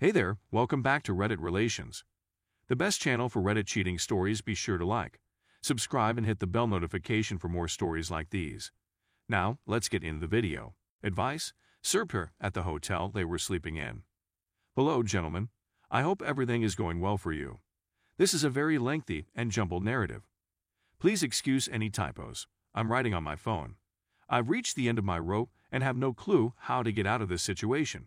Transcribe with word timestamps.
Hey 0.00 0.12
there, 0.12 0.38
welcome 0.50 0.80
back 0.80 1.02
to 1.02 1.14
Reddit 1.14 1.42
Relations. 1.42 2.04
The 2.68 2.74
best 2.74 3.02
channel 3.02 3.28
for 3.28 3.42
Reddit 3.42 3.66
cheating 3.66 3.98
stories 3.98 4.40
be 4.40 4.54
sure 4.54 4.78
to 4.78 4.86
like, 4.86 5.20
subscribe 5.60 6.16
and 6.16 6.26
hit 6.26 6.38
the 6.38 6.46
bell 6.46 6.66
notification 6.66 7.36
for 7.36 7.50
more 7.50 7.68
stories 7.68 8.10
like 8.10 8.30
these. 8.30 8.72
Now, 9.28 9.58
let's 9.66 9.90
get 9.90 10.02
into 10.02 10.20
the 10.20 10.26
video. 10.26 10.74
Advice? 11.02 11.52
Served 11.82 12.12
her 12.12 12.32
at 12.40 12.54
the 12.54 12.62
hotel 12.62 13.10
they 13.10 13.26
were 13.26 13.36
sleeping 13.36 13.76
in. 13.76 14.04
Hello, 14.74 15.02
gentlemen. 15.02 15.50
I 15.90 16.00
hope 16.00 16.22
everything 16.22 16.62
is 16.62 16.74
going 16.74 17.00
well 17.00 17.18
for 17.18 17.32
you. 17.32 17.58
This 18.16 18.32
is 18.32 18.42
a 18.42 18.48
very 18.48 18.78
lengthy 18.78 19.26
and 19.34 19.50
jumbled 19.50 19.84
narrative. 19.84 20.22
Please 20.98 21.22
excuse 21.22 21.68
any 21.70 21.90
typos. 21.90 22.46
I'm 22.74 22.90
writing 22.90 23.12
on 23.12 23.22
my 23.22 23.36
phone. 23.36 23.74
I've 24.30 24.48
reached 24.48 24.76
the 24.76 24.88
end 24.88 24.98
of 24.98 25.04
my 25.04 25.18
rope 25.18 25.50
and 25.70 25.82
have 25.82 25.98
no 25.98 26.14
clue 26.14 26.54
how 26.56 26.82
to 26.82 26.90
get 26.90 27.06
out 27.06 27.20
of 27.20 27.28
this 27.28 27.42
situation. 27.42 28.06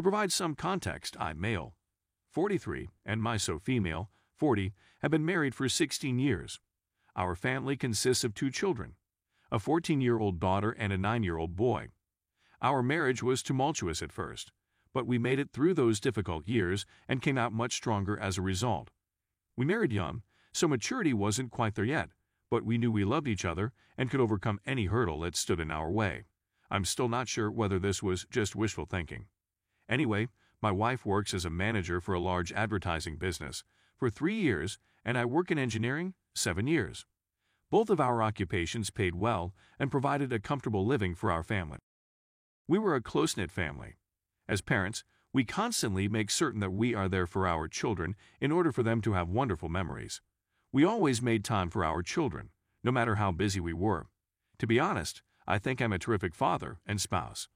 To 0.00 0.02
provide 0.02 0.32
some 0.32 0.54
context, 0.54 1.14
I'm 1.20 1.38
male, 1.38 1.74
43, 2.30 2.88
and 3.04 3.22
my 3.22 3.36
so 3.36 3.58
female, 3.58 4.08
40, 4.38 4.72
have 5.02 5.10
been 5.10 5.26
married 5.26 5.54
for 5.54 5.68
16 5.68 6.18
years. 6.18 6.58
Our 7.14 7.34
family 7.34 7.76
consists 7.76 8.24
of 8.24 8.32
two 8.32 8.50
children, 8.50 8.94
a 9.52 9.58
14-year-old 9.58 10.40
daughter 10.40 10.70
and 10.70 10.90
a 10.90 10.96
9-year-old 10.96 11.54
boy. 11.54 11.88
Our 12.62 12.82
marriage 12.82 13.22
was 13.22 13.42
tumultuous 13.42 14.00
at 14.00 14.10
first, 14.10 14.52
but 14.94 15.06
we 15.06 15.18
made 15.18 15.38
it 15.38 15.50
through 15.52 15.74
those 15.74 16.00
difficult 16.00 16.48
years 16.48 16.86
and 17.06 17.20
came 17.20 17.36
out 17.36 17.52
much 17.52 17.74
stronger 17.74 18.18
as 18.18 18.38
a 18.38 18.42
result. 18.42 18.88
We 19.54 19.66
married 19.66 19.92
young, 19.92 20.22
so 20.50 20.66
maturity 20.66 21.12
wasn't 21.12 21.50
quite 21.50 21.74
there 21.74 21.84
yet, 21.84 22.08
but 22.50 22.64
we 22.64 22.78
knew 22.78 22.90
we 22.90 23.04
loved 23.04 23.28
each 23.28 23.44
other 23.44 23.74
and 23.98 24.10
could 24.10 24.20
overcome 24.20 24.60
any 24.64 24.86
hurdle 24.86 25.20
that 25.20 25.36
stood 25.36 25.60
in 25.60 25.70
our 25.70 25.90
way. 25.90 26.24
I'm 26.70 26.86
still 26.86 27.10
not 27.10 27.28
sure 27.28 27.50
whether 27.50 27.78
this 27.78 28.02
was 28.02 28.24
just 28.30 28.56
wishful 28.56 28.86
thinking. 28.86 29.26
Anyway, 29.90 30.28
my 30.62 30.70
wife 30.70 31.04
works 31.04 31.34
as 31.34 31.44
a 31.44 31.50
manager 31.50 32.00
for 32.00 32.14
a 32.14 32.20
large 32.20 32.52
advertising 32.52 33.16
business 33.16 33.64
for 33.98 34.08
three 34.08 34.36
years, 34.36 34.78
and 35.04 35.18
I 35.18 35.24
work 35.24 35.50
in 35.50 35.58
engineering 35.58 36.14
seven 36.32 36.68
years. 36.68 37.06
Both 37.70 37.90
of 37.90 38.00
our 38.00 38.22
occupations 38.22 38.90
paid 38.90 39.16
well 39.16 39.52
and 39.80 39.90
provided 39.90 40.32
a 40.32 40.38
comfortable 40.38 40.86
living 40.86 41.16
for 41.16 41.32
our 41.32 41.42
family. 41.42 41.78
We 42.68 42.78
were 42.78 42.94
a 42.94 43.02
close 43.02 43.36
knit 43.36 43.50
family. 43.50 43.96
As 44.48 44.60
parents, 44.60 45.02
we 45.32 45.44
constantly 45.44 46.08
make 46.08 46.30
certain 46.30 46.60
that 46.60 46.72
we 46.72 46.94
are 46.94 47.08
there 47.08 47.26
for 47.26 47.46
our 47.46 47.66
children 47.66 48.14
in 48.40 48.52
order 48.52 48.70
for 48.70 48.84
them 48.84 49.00
to 49.02 49.14
have 49.14 49.28
wonderful 49.28 49.68
memories. 49.68 50.20
We 50.72 50.84
always 50.84 51.20
made 51.20 51.44
time 51.44 51.68
for 51.68 51.84
our 51.84 52.02
children, 52.02 52.50
no 52.84 52.92
matter 52.92 53.16
how 53.16 53.32
busy 53.32 53.58
we 53.58 53.72
were. 53.72 54.06
To 54.58 54.66
be 54.68 54.78
honest, 54.78 55.22
I 55.48 55.58
think 55.58 55.80
I'm 55.80 55.92
a 55.92 55.98
terrific 55.98 56.34
father 56.34 56.78
and 56.86 57.00
spouse. 57.00 57.48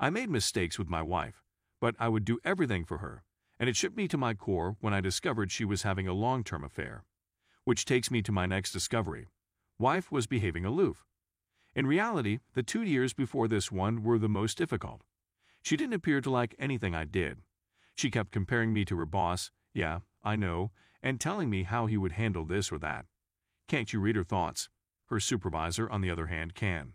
I 0.00 0.10
made 0.10 0.30
mistakes 0.30 0.78
with 0.78 0.88
my 0.88 1.02
wife, 1.02 1.42
but 1.80 1.94
I 1.98 2.08
would 2.08 2.24
do 2.24 2.38
everything 2.44 2.84
for 2.84 2.98
her, 2.98 3.22
and 3.58 3.68
it 3.68 3.76
shook 3.76 3.96
me 3.96 4.08
to 4.08 4.16
my 4.16 4.34
core 4.34 4.76
when 4.80 4.94
I 4.94 5.00
discovered 5.00 5.50
she 5.50 5.64
was 5.64 5.82
having 5.82 6.08
a 6.08 6.12
long 6.12 6.44
term 6.44 6.64
affair. 6.64 7.04
Which 7.64 7.84
takes 7.84 8.10
me 8.10 8.22
to 8.22 8.32
my 8.32 8.46
next 8.46 8.72
discovery. 8.72 9.28
Wife 9.78 10.10
was 10.10 10.26
behaving 10.26 10.64
aloof. 10.64 11.04
In 11.74 11.86
reality, 11.86 12.38
the 12.54 12.62
two 12.62 12.82
years 12.82 13.12
before 13.12 13.46
this 13.46 13.70
one 13.70 14.02
were 14.02 14.18
the 14.18 14.28
most 14.28 14.58
difficult. 14.58 15.02
She 15.62 15.76
didn't 15.76 15.94
appear 15.94 16.20
to 16.20 16.30
like 16.30 16.54
anything 16.58 16.94
I 16.94 17.04
did. 17.04 17.38
She 17.94 18.10
kept 18.10 18.32
comparing 18.32 18.72
me 18.72 18.84
to 18.86 18.96
her 18.96 19.06
boss, 19.06 19.50
yeah, 19.74 20.00
I 20.24 20.36
know, 20.36 20.70
and 21.02 21.20
telling 21.20 21.50
me 21.50 21.64
how 21.64 21.86
he 21.86 21.96
would 21.96 22.12
handle 22.12 22.44
this 22.44 22.72
or 22.72 22.78
that. 22.78 23.06
Can't 23.68 23.92
you 23.92 24.00
read 24.00 24.16
her 24.16 24.24
thoughts? 24.24 24.68
Her 25.06 25.20
supervisor, 25.20 25.88
on 25.88 26.00
the 26.00 26.10
other 26.10 26.26
hand, 26.26 26.54
can. 26.54 26.94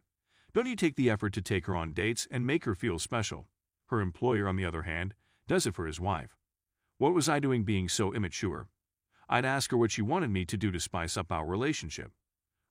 Don't 0.53 0.67
you 0.67 0.75
take 0.75 0.95
the 0.95 1.09
effort 1.09 1.33
to 1.33 1.41
take 1.41 1.65
her 1.67 1.75
on 1.75 1.93
dates 1.93 2.27
and 2.29 2.45
make 2.45 2.65
her 2.65 2.75
feel 2.75 2.99
special? 2.99 3.47
Her 3.93 4.01
employer, 4.01 4.47
on 4.47 4.55
the 4.55 4.65
other 4.65 4.81
hand, 4.81 5.13
does 5.47 5.67
it 5.67 5.75
for 5.75 5.85
his 5.85 5.99
wife. 5.99 6.35
What 6.97 7.13
was 7.13 7.29
I 7.29 7.37
doing 7.37 7.63
being 7.63 7.87
so 7.87 8.11
immature? 8.11 8.67
I'd 9.29 9.45
ask 9.45 9.69
her 9.69 9.77
what 9.77 9.91
she 9.91 10.01
wanted 10.01 10.31
me 10.31 10.45
to 10.45 10.57
do 10.57 10.71
to 10.71 10.79
spice 10.79 11.15
up 11.15 11.31
our 11.31 11.45
relationship. 11.45 12.11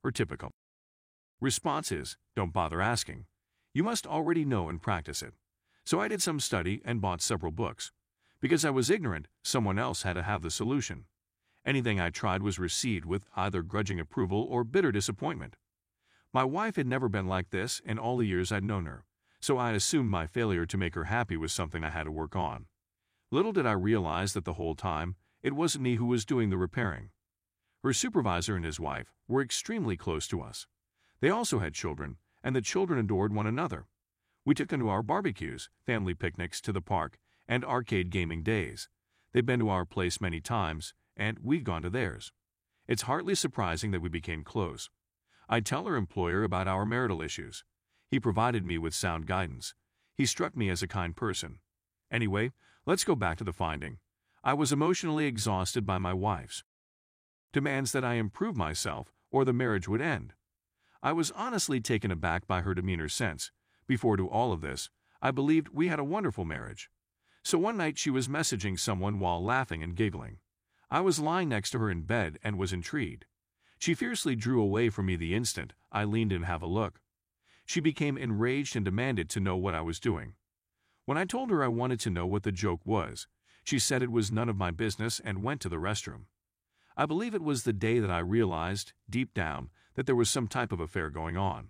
Her 0.02 0.10
typical. 0.10 0.50
Response 1.40 1.92
is, 1.92 2.16
don't 2.34 2.52
bother 2.52 2.82
asking. 2.82 3.26
You 3.72 3.84
must 3.84 4.04
already 4.04 4.44
know 4.44 4.68
and 4.68 4.82
practice 4.82 5.22
it. 5.22 5.34
So 5.84 6.00
I 6.00 6.08
did 6.08 6.20
some 6.20 6.40
study 6.40 6.82
and 6.84 7.00
bought 7.00 7.22
several 7.22 7.52
books. 7.52 7.92
Because 8.40 8.64
I 8.64 8.70
was 8.70 8.90
ignorant, 8.90 9.28
someone 9.44 9.78
else 9.78 10.02
had 10.02 10.14
to 10.14 10.24
have 10.24 10.42
the 10.42 10.50
solution. 10.50 11.04
Anything 11.64 12.00
I 12.00 12.10
tried 12.10 12.42
was 12.42 12.58
received 12.58 13.04
with 13.04 13.26
either 13.36 13.62
grudging 13.62 14.00
approval 14.00 14.44
or 14.50 14.64
bitter 14.64 14.90
disappointment. 14.90 15.54
My 16.34 16.42
wife 16.42 16.74
had 16.74 16.88
never 16.88 17.08
been 17.08 17.28
like 17.28 17.50
this 17.50 17.80
in 17.84 17.96
all 17.96 18.16
the 18.16 18.26
years 18.26 18.50
I'd 18.50 18.64
known 18.64 18.86
her, 18.86 19.04
so 19.42 19.58
I 19.58 19.72
assumed 19.72 20.08
my 20.08 20.28
failure 20.28 20.64
to 20.64 20.78
make 20.78 20.94
her 20.94 21.04
happy 21.04 21.36
was 21.36 21.52
something 21.52 21.82
I 21.82 21.90
had 21.90 22.04
to 22.04 22.12
work 22.12 22.36
on. 22.36 22.66
Little 23.32 23.52
did 23.52 23.66
I 23.66 23.72
realize 23.72 24.34
that 24.34 24.44
the 24.44 24.52
whole 24.52 24.76
time, 24.76 25.16
it 25.42 25.52
wasn't 25.52 25.82
me 25.82 25.96
who 25.96 26.06
was 26.06 26.24
doing 26.24 26.48
the 26.48 26.56
repairing. 26.56 27.10
Her 27.82 27.92
supervisor 27.92 28.54
and 28.54 28.64
his 28.64 28.78
wife 28.78 29.12
were 29.26 29.42
extremely 29.42 29.96
close 29.96 30.28
to 30.28 30.40
us. 30.40 30.68
They 31.20 31.28
also 31.28 31.58
had 31.58 31.74
children, 31.74 32.18
and 32.44 32.54
the 32.54 32.60
children 32.60 33.00
adored 33.00 33.34
one 33.34 33.48
another. 33.48 33.86
We 34.44 34.54
took 34.54 34.68
them 34.68 34.78
to 34.78 34.88
our 34.88 35.02
barbecues, 35.02 35.70
family 35.84 36.14
picnics 36.14 36.60
to 36.60 36.72
the 36.72 36.80
park, 36.80 37.18
and 37.48 37.64
arcade 37.64 38.10
gaming 38.10 38.44
days. 38.44 38.88
They've 39.32 39.44
been 39.44 39.60
to 39.60 39.70
our 39.70 39.84
place 39.84 40.20
many 40.20 40.40
times, 40.40 40.94
and 41.16 41.38
we've 41.42 41.64
gone 41.64 41.82
to 41.82 41.90
theirs. 41.90 42.32
It's 42.86 43.02
hardly 43.02 43.34
surprising 43.34 43.90
that 43.90 44.02
we 44.02 44.08
became 44.08 44.44
close. 44.44 44.88
I 45.48 45.58
tell 45.58 45.86
her 45.86 45.96
employer 45.96 46.44
about 46.44 46.68
our 46.68 46.86
marital 46.86 47.20
issues. 47.20 47.64
He 48.12 48.20
provided 48.20 48.66
me 48.66 48.76
with 48.76 48.94
sound 48.94 49.26
guidance. 49.26 49.72
He 50.14 50.26
struck 50.26 50.54
me 50.54 50.68
as 50.68 50.82
a 50.82 50.86
kind 50.86 51.16
person. 51.16 51.60
Anyway, 52.10 52.52
let's 52.84 53.04
go 53.04 53.14
back 53.14 53.38
to 53.38 53.44
the 53.44 53.54
finding. 53.54 54.00
I 54.44 54.52
was 54.52 54.70
emotionally 54.70 55.24
exhausted 55.24 55.86
by 55.86 55.96
my 55.96 56.12
wife's 56.12 56.62
demands 57.54 57.92
that 57.92 58.04
I 58.04 58.16
improve 58.16 58.54
myself 58.54 59.14
or 59.30 59.46
the 59.46 59.54
marriage 59.54 59.88
would 59.88 60.02
end. 60.02 60.34
I 61.02 61.12
was 61.12 61.30
honestly 61.30 61.80
taken 61.80 62.10
aback 62.10 62.46
by 62.46 62.60
her 62.60 62.74
demeanor 62.74 63.08
since, 63.08 63.50
before 63.86 64.18
to 64.18 64.28
all 64.28 64.52
of 64.52 64.60
this, 64.60 64.90
I 65.22 65.30
believed 65.30 65.70
we 65.70 65.88
had 65.88 65.98
a 65.98 66.04
wonderful 66.04 66.44
marriage. 66.44 66.90
So 67.42 67.56
one 67.56 67.78
night 67.78 67.96
she 67.96 68.10
was 68.10 68.28
messaging 68.28 68.78
someone 68.78 69.20
while 69.20 69.42
laughing 69.42 69.82
and 69.82 69.96
giggling. 69.96 70.36
I 70.90 71.00
was 71.00 71.18
lying 71.18 71.48
next 71.48 71.70
to 71.70 71.78
her 71.78 71.90
in 71.90 72.02
bed 72.02 72.38
and 72.44 72.58
was 72.58 72.74
intrigued. 72.74 73.24
She 73.78 73.94
fiercely 73.94 74.36
drew 74.36 74.60
away 74.60 74.90
from 74.90 75.06
me 75.06 75.16
the 75.16 75.34
instant 75.34 75.72
I 75.90 76.04
leaned 76.04 76.30
in 76.30 76.42
to 76.42 76.46
have 76.46 76.60
a 76.60 76.66
look. 76.66 77.00
She 77.64 77.80
became 77.80 78.18
enraged 78.18 78.76
and 78.76 78.84
demanded 78.84 79.30
to 79.30 79.40
know 79.40 79.56
what 79.56 79.74
I 79.74 79.80
was 79.80 80.00
doing. 80.00 80.34
When 81.04 81.18
I 81.18 81.24
told 81.24 81.50
her 81.50 81.64
I 81.64 81.68
wanted 81.68 82.00
to 82.00 82.10
know 82.10 82.26
what 82.26 82.42
the 82.42 82.52
joke 82.52 82.80
was, 82.84 83.26
she 83.64 83.78
said 83.78 84.02
it 84.02 84.10
was 84.10 84.32
none 84.32 84.48
of 84.48 84.56
my 84.56 84.70
business 84.70 85.20
and 85.20 85.42
went 85.42 85.60
to 85.62 85.68
the 85.68 85.76
restroom. 85.76 86.26
I 86.96 87.06
believe 87.06 87.34
it 87.34 87.42
was 87.42 87.62
the 87.62 87.72
day 87.72 87.98
that 88.00 88.10
I 88.10 88.18
realized, 88.18 88.92
deep 89.08 89.32
down, 89.32 89.70
that 89.94 90.06
there 90.06 90.16
was 90.16 90.28
some 90.28 90.48
type 90.48 90.72
of 90.72 90.80
affair 90.80 91.10
going 91.10 91.36
on. 91.36 91.68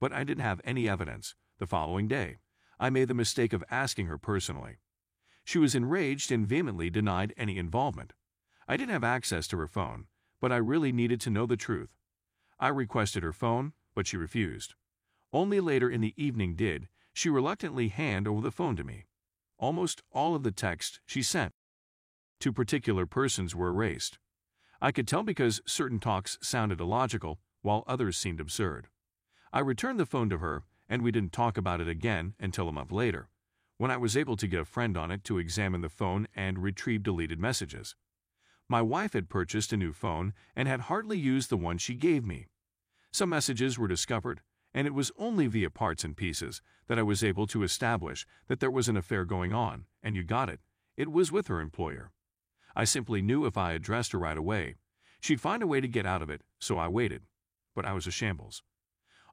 But 0.00 0.12
I 0.12 0.24
didn't 0.24 0.42
have 0.42 0.60
any 0.64 0.88
evidence. 0.88 1.34
The 1.58 1.66
following 1.66 2.08
day, 2.08 2.38
I 2.78 2.90
made 2.90 3.08
the 3.08 3.14
mistake 3.14 3.52
of 3.52 3.64
asking 3.70 4.06
her 4.06 4.18
personally. 4.18 4.78
She 5.44 5.58
was 5.58 5.74
enraged 5.74 6.32
and 6.32 6.46
vehemently 6.46 6.90
denied 6.90 7.32
any 7.36 7.56
involvement. 7.58 8.12
I 8.68 8.76
didn't 8.76 8.92
have 8.92 9.04
access 9.04 9.46
to 9.48 9.56
her 9.58 9.68
phone, 9.68 10.06
but 10.40 10.52
I 10.52 10.56
really 10.56 10.92
needed 10.92 11.20
to 11.22 11.30
know 11.30 11.46
the 11.46 11.56
truth. 11.56 11.96
I 12.58 12.68
requested 12.68 13.22
her 13.22 13.32
phone, 13.32 13.72
but 13.94 14.06
she 14.06 14.16
refused. 14.16 14.74
Only 15.32 15.60
later 15.60 15.90
in 15.90 16.00
the 16.00 16.14
evening 16.16 16.54
did 16.54 16.88
she 17.12 17.30
reluctantly 17.30 17.88
hand 17.88 18.28
over 18.28 18.40
the 18.40 18.50
phone 18.50 18.76
to 18.76 18.84
me. 18.84 19.06
Almost 19.58 20.02
all 20.12 20.34
of 20.34 20.42
the 20.42 20.52
texts 20.52 21.00
she 21.06 21.22
sent 21.22 21.52
to 22.40 22.52
particular 22.52 23.06
persons 23.06 23.54
were 23.54 23.68
erased. 23.68 24.18
I 24.80 24.92
could 24.92 25.08
tell 25.08 25.22
because 25.22 25.62
certain 25.66 25.98
talks 25.98 26.38
sounded 26.42 26.80
illogical 26.80 27.40
while 27.62 27.84
others 27.86 28.18
seemed 28.18 28.40
absurd. 28.40 28.88
I 29.52 29.60
returned 29.60 29.98
the 29.98 30.06
phone 30.06 30.28
to 30.28 30.38
her, 30.38 30.64
and 30.88 31.02
we 31.02 31.10
didn't 31.10 31.32
talk 31.32 31.56
about 31.56 31.80
it 31.80 31.88
again 31.88 32.34
until 32.38 32.68
a 32.68 32.72
month 32.72 32.92
later, 32.92 33.30
when 33.78 33.90
I 33.90 33.96
was 33.96 34.16
able 34.16 34.36
to 34.36 34.46
get 34.46 34.60
a 34.60 34.64
friend 34.66 34.96
on 34.96 35.10
it 35.10 35.24
to 35.24 35.38
examine 35.38 35.80
the 35.80 35.88
phone 35.88 36.28
and 36.36 36.58
retrieve 36.58 37.02
deleted 37.02 37.40
messages. 37.40 37.96
My 38.68 38.82
wife 38.82 39.14
had 39.14 39.30
purchased 39.30 39.72
a 39.72 39.76
new 39.76 39.92
phone 39.92 40.34
and 40.54 40.68
had 40.68 40.82
hardly 40.82 41.18
used 41.18 41.48
the 41.48 41.56
one 41.56 41.78
she 41.78 41.94
gave 41.94 42.24
me. 42.24 42.46
Some 43.12 43.30
messages 43.30 43.78
were 43.78 43.88
discovered, 43.88 44.42
and 44.76 44.86
it 44.86 44.92
was 44.92 45.10
only 45.16 45.46
via 45.46 45.70
parts 45.70 46.04
and 46.04 46.18
pieces 46.18 46.60
that 46.86 46.98
I 46.98 47.02
was 47.02 47.24
able 47.24 47.46
to 47.46 47.62
establish 47.62 48.26
that 48.46 48.60
there 48.60 48.70
was 48.70 48.90
an 48.90 48.96
affair 48.98 49.24
going 49.24 49.54
on, 49.54 49.86
and 50.02 50.14
you 50.14 50.22
got 50.22 50.50
it. 50.50 50.60
It 50.98 51.10
was 51.10 51.32
with 51.32 51.48
her 51.48 51.62
employer. 51.62 52.12
I 52.76 52.84
simply 52.84 53.22
knew 53.22 53.46
if 53.46 53.56
I 53.56 53.72
addressed 53.72 54.12
her 54.12 54.18
right 54.18 54.36
away, 54.36 54.74
she'd 55.18 55.40
find 55.40 55.62
a 55.62 55.66
way 55.66 55.80
to 55.80 55.88
get 55.88 56.04
out 56.04 56.20
of 56.20 56.28
it, 56.28 56.42
so 56.58 56.76
I 56.76 56.88
waited. 56.88 57.22
But 57.74 57.86
I 57.86 57.94
was 57.94 58.06
a 58.06 58.10
shambles. 58.10 58.62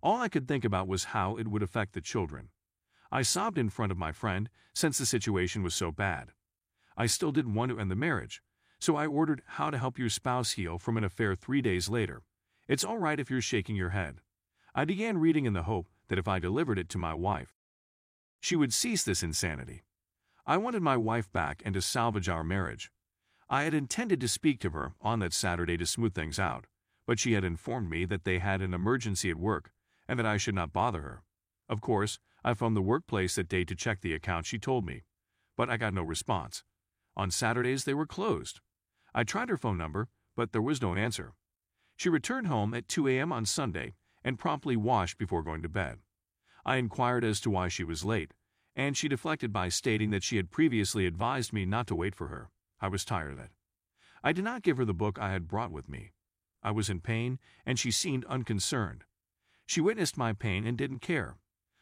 All 0.01 0.21
I 0.21 0.29
could 0.29 0.47
think 0.47 0.63
about 0.63 0.87
was 0.87 1.03
how 1.03 1.35
it 1.35 1.49
would 1.49 1.61
affect 1.61 1.91
the 1.91 1.99
children. 1.99 2.47
I 3.11 3.21
sobbed 3.21 3.57
in 3.57 3.69
front 3.69 3.91
of 3.91 3.97
my 3.97 4.13
friend 4.13 4.49
since 4.73 4.97
the 4.97 5.05
situation 5.05 5.61
was 5.61 5.75
so 5.75 5.91
bad. 5.91 6.29
I 6.95 7.05
still 7.05 7.33
didn't 7.33 7.53
want 7.53 7.69
to 7.69 7.81
end 7.81 7.91
the 7.91 7.95
marriage, 7.97 8.41
so 8.79 8.95
I 8.95 9.07
ordered 9.07 9.41
How 9.45 9.69
to 9.69 9.77
Help 9.77 9.99
Your 9.99 10.09
Spouse 10.09 10.53
Heal 10.53 10.79
from 10.79 10.95
an 10.95 11.03
Affair 11.03 11.35
three 11.35 11.61
days 11.61 11.89
later. 11.89 12.21
It's 12.69 12.85
all 12.85 12.97
right 12.97 13.19
if 13.19 13.29
you're 13.29 13.41
shaking 13.41 13.75
your 13.75 13.89
head. 13.89 14.21
I 14.75 14.85
began 14.85 15.19
reading 15.19 15.45
in 15.45 15.53
the 15.53 15.63
hope 15.63 15.85
that 16.07 16.17
if 16.17 16.27
I 16.27 16.39
delivered 16.39 16.79
it 16.79 16.89
to 16.89 16.97
my 16.97 17.13
wife, 17.13 17.53
she 18.41 18.55
would 18.55 18.73
cease 18.73 19.03
this 19.03 19.21
insanity. 19.21 19.83
I 20.47 20.57
wanted 20.57 20.81
my 20.81 20.97
wife 20.97 21.31
back 21.31 21.61
and 21.63 21.75
to 21.75 21.81
salvage 21.81 22.27
our 22.27 22.43
marriage. 22.43 22.89
I 23.51 23.63
had 23.63 23.75
intended 23.75 24.19
to 24.21 24.27
speak 24.27 24.59
to 24.61 24.71
her 24.71 24.95
on 24.99 25.19
that 25.19 25.31
Saturday 25.31 25.77
to 25.77 25.85
smooth 25.85 26.15
things 26.15 26.39
out, 26.39 26.65
but 27.05 27.19
she 27.19 27.33
had 27.33 27.43
informed 27.43 27.87
me 27.87 28.05
that 28.05 28.23
they 28.23 28.39
had 28.39 28.63
an 28.63 28.73
emergency 28.73 29.29
at 29.29 29.37
work 29.37 29.71
and 30.07 30.17
that 30.17 30.25
I 30.25 30.37
should 30.37 30.55
not 30.55 30.73
bother 30.73 31.01
her. 31.01 31.23
Of 31.69 31.79
course, 31.79 32.17
I 32.43 32.55
phoned 32.55 32.75
the 32.75 32.81
workplace 32.81 33.35
that 33.35 33.49
day 33.49 33.63
to 33.65 33.75
check 33.75 34.01
the 34.01 34.15
account 34.15 34.47
she 34.47 34.57
told 34.57 34.87
me, 34.87 35.03
but 35.55 35.69
I 35.69 35.77
got 35.77 35.93
no 35.93 36.01
response. 36.01 36.63
On 37.15 37.29
Saturdays, 37.29 37.83
they 37.83 37.93
were 37.93 38.07
closed. 38.07 38.59
I 39.13 39.23
tried 39.23 39.49
her 39.49 39.57
phone 39.57 39.77
number, 39.77 40.07
but 40.35 40.51
there 40.51 40.63
was 40.63 40.81
no 40.81 40.95
answer. 40.95 41.33
She 41.95 42.09
returned 42.09 42.47
home 42.47 42.73
at 42.73 42.87
2 42.87 43.07
a.m. 43.07 43.31
on 43.31 43.45
Sunday 43.45 43.93
and 44.23 44.39
promptly 44.39 44.75
washed 44.75 45.17
before 45.17 45.43
going 45.43 45.61
to 45.61 45.69
bed. 45.69 45.99
I 46.65 46.77
inquired 46.77 47.23
as 47.23 47.41
to 47.41 47.49
why 47.49 47.67
she 47.67 47.83
was 47.83 48.05
late, 48.05 48.33
and 48.75 48.95
she 48.95 49.07
deflected 49.07 49.51
by 49.51 49.69
stating 49.69 50.09
that 50.11 50.23
she 50.23 50.37
had 50.37 50.51
previously 50.51 51.05
advised 51.05 51.53
me 51.53 51.65
not 51.65 51.87
to 51.87 51.95
wait 51.95 52.15
for 52.15 52.27
her. 52.27 52.49
I 52.79 52.87
was 52.87 53.05
tired 53.05 53.33
of 53.33 53.39
it. 53.39 53.51
I 54.23 54.31
did 54.31 54.43
not 54.43 54.61
give 54.61 54.77
her 54.77 54.85
the 54.85 54.93
book 54.93 55.19
I 55.19 55.31
had 55.31 55.47
brought 55.47 55.71
with 55.71 55.89
me. 55.89 56.11
I 56.63 56.71
was 56.71 56.89
in 56.89 57.01
pain, 57.01 57.39
and 57.65 57.77
she 57.77 57.91
seemed 57.91 58.25
unconcerned. 58.25 59.03
She 59.65 59.81
witnessed 59.81 60.17
my 60.17 60.33
pain 60.33 60.65
and 60.65 60.77
didn't 60.77 60.99
care. 60.99 61.37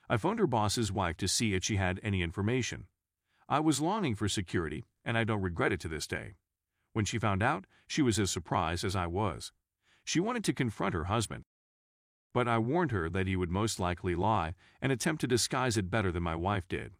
I 0.09 0.17
phoned 0.17 0.39
her 0.39 0.47
boss's 0.47 0.91
wife 0.91 1.17
to 1.17 1.27
see 1.27 1.53
if 1.53 1.63
she 1.63 1.75
had 1.75 1.99
any 2.03 2.21
information. 2.21 2.87
I 3.47 3.59
was 3.59 3.79
longing 3.79 4.15
for 4.15 4.27
security, 4.27 4.85
and 5.05 5.17
I 5.17 5.23
don't 5.23 5.41
regret 5.41 5.71
it 5.71 5.79
to 5.81 5.87
this 5.87 6.07
day. 6.07 6.35
When 6.93 7.05
she 7.05 7.19
found 7.19 7.43
out, 7.43 7.65
she 7.87 8.01
was 8.01 8.19
as 8.19 8.31
surprised 8.31 8.83
as 8.83 8.95
I 8.95 9.07
was. 9.07 9.51
She 10.03 10.19
wanted 10.19 10.43
to 10.45 10.53
confront 10.53 10.93
her 10.93 11.05
husband. 11.05 11.45
But 12.33 12.47
I 12.47 12.57
warned 12.57 12.91
her 12.91 13.09
that 13.09 13.27
he 13.27 13.35
would 13.35 13.49
most 13.49 13.79
likely 13.79 14.15
lie 14.15 14.55
and 14.81 14.91
attempt 14.91 15.21
to 15.21 15.27
disguise 15.27 15.77
it 15.77 15.89
better 15.89 16.11
than 16.11 16.23
my 16.23 16.35
wife 16.35 16.67
did. 16.67 16.93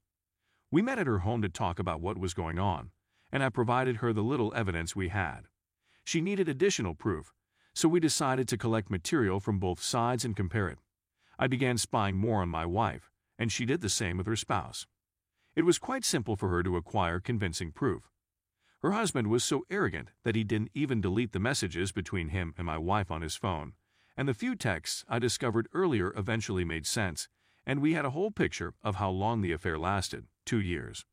We 0.70 0.82
met 0.82 1.00
at 1.00 1.08
her 1.08 1.20
home 1.20 1.42
to 1.42 1.50
talk 1.50 1.80
about 1.80 2.02
what 2.02 2.18
was 2.18 2.34
going 2.34 2.60
on, 2.60 2.92
and 3.32 3.44
I 3.44 3.50
provided 3.50 3.98
her 3.98 4.14
the 4.14 4.24
little 4.24 4.54
evidence 4.56 4.96
we 4.96 5.10
had. 5.10 5.42
She 6.04 6.22
needed 6.22 6.50
additional 6.50 6.96
proof, 6.96 7.34
so 7.74 7.88
we 7.88 8.00
decided 8.00 8.48
to 8.50 8.58
collect 8.58 8.90
material 8.90 9.40
from 9.40 9.60
both 9.60 9.82
sides 9.82 10.26
and 10.26 10.36
compare 10.36 10.68
it. 10.68 10.80
I 11.40 11.48
began 11.48 11.78
spying 11.78 12.18
more 12.18 12.42
on 12.42 12.50
my 12.50 12.66
wife, 12.66 13.10
and 13.40 13.52
she 13.52 13.66
did 13.66 13.82
the 13.82 13.90
same 13.90 14.18
with 14.18 14.28
her 14.28 14.36
spouse. 14.36 14.88
It 15.56 15.66
was 15.66 15.80
quite 15.80 16.06
simple 16.06 16.36
for 16.36 16.50
her 16.50 16.64
to 16.64 16.78
acquire 16.78 17.20
convincing 17.20 17.72
proof. 17.72 18.10
Her 18.82 18.92
husband 18.92 19.28
was 19.28 19.44
so 19.44 19.64
arrogant 19.70 20.10
that 20.24 20.36
he 20.36 20.44
didn't 20.44 20.72
even 20.74 21.02
delete 21.02 21.34
the 21.34 21.40
messages 21.40 21.92
between 21.92 22.30
him 22.30 22.54
and 22.58 22.66
my 22.66 22.78
wife 22.78 23.12
on 23.12 23.22
his 23.22 23.36
phone, 23.36 23.74
and 24.18 24.28
the 24.28 24.34
few 24.34 24.56
texts 24.56 25.06
I 25.08 25.20
discovered 25.20 25.68
earlier 25.74 26.14
eventually 26.16 26.64
made 26.64 26.86
sense, 26.86 27.28
and 27.66 27.82
we 27.82 27.94
had 27.94 28.06
a 28.06 28.12
whole 28.12 28.32
picture 28.32 28.74
of 28.84 28.96
how 28.96 29.10
long 29.10 29.42
the 29.42 29.52
affair 29.52 29.78
lasted 29.78 30.26
two 30.46 30.60
years. 30.60 31.06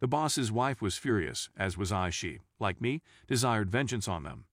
The 0.00 0.08
boss's 0.08 0.50
wife 0.50 0.82
was 0.82 0.98
furious, 0.98 1.48
as 1.56 1.78
was 1.78 1.92
I. 1.92 2.10
She, 2.10 2.40
like 2.58 2.80
me, 2.80 3.02
desired 3.28 3.70
vengeance 3.70 4.08
on 4.08 4.24
them. 4.24 4.46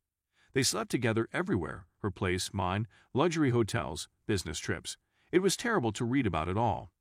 They 0.53 0.63
slept 0.63 0.91
together 0.91 1.27
everywhere 1.33 1.87
her 2.01 2.11
place, 2.11 2.51
mine, 2.53 2.87
luxury 3.13 3.49
hotels, 3.49 4.07
business 4.25 4.59
trips. 4.59 4.97
It 5.31 5.39
was 5.39 5.57
terrible 5.57 5.91
to 5.93 6.05
read 6.05 6.25
about 6.25 6.47
it 6.47 6.57
all. 6.57 6.91